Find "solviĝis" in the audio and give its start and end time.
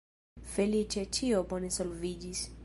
1.77-2.45